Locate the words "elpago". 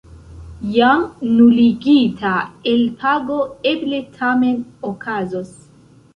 2.73-3.39